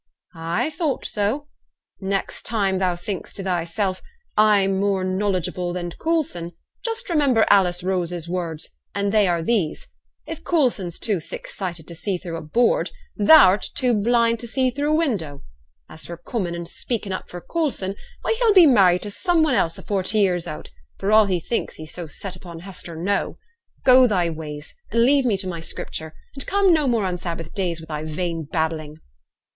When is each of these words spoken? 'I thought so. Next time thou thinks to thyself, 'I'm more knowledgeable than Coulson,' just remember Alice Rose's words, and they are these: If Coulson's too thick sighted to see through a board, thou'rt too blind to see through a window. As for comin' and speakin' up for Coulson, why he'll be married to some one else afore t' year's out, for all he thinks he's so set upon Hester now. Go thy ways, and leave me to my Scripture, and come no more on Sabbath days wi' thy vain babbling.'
'I 0.33 0.71
thought 0.71 1.05
so. 1.05 1.47
Next 1.99 2.41
time 2.41 2.79
thou 2.79 2.95
thinks 2.95 3.33
to 3.33 3.43
thyself, 3.43 4.01
'I'm 4.35 4.79
more 4.79 5.03
knowledgeable 5.03 5.73
than 5.73 5.91
Coulson,' 5.91 6.53
just 6.83 7.07
remember 7.07 7.45
Alice 7.51 7.83
Rose's 7.83 8.27
words, 8.27 8.69
and 8.95 9.11
they 9.11 9.27
are 9.27 9.43
these: 9.43 9.85
If 10.25 10.43
Coulson's 10.43 10.97
too 10.97 11.19
thick 11.19 11.47
sighted 11.47 11.87
to 11.87 11.93
see 11.93 12.17
through 12.17 12.37
a 12.37 12.41
board, 12.41 12.89
thou'rt 13.15 13.61
too 13.75 13.93
blind 13.93 14.39
to 14.39 14.47
see 14.47 14.71
through 14.71 14.89
a 14.91 14.95
window. 14.95 15.43
As 15.87 16.07
for 16.07 16.17
comin' 16.17 16.55
and 16.55 16.67
speakin' 16.67 17.13
up 17.13 17.29
for 17.29 17.39
Coulson, 17.39 17.93
why 18.23 18.35
he'll 18.39 18.55
be 18.55 18.65
married 18.65 19.03
to 19.03 19.11
some 19.11 19.43
one 19.43 19.53
else 19.53 19.77
afore 19.77 20.01
t' 20.01 20.19
year's 20.23 20.47
out, 20.47 20.71
for 20.97 21.11
all 21.11 21.25
he 21.27 21.39
thinks 21.39 21.75
he's 21.75 21.93
so 21.93 22.07
set 22.07 22.35
upon 22.35 22.61
Hester 22.61 22.95
now. 22.95 23.37
Go 23.85 24.07
thy 24.07 24.31
ways, 24.31 24.73
and 24.89 25.03
leave 25.05 25.25
me 25.25 25.37
to 25.37 25.45
my 25.47 25.59
Scripture, 25.59 26.15
and 26.33 26.47
come 26.47 26.73
no 26.73 26.87
more 26.87 27.05
on 27.05 27.19
Sabbath 27.19 27.53
days 27.53 27.79
wi' 27.79 27.85
thy 27.87 28.03
vain 28.11 28.45
babbling.' 28.51 28.97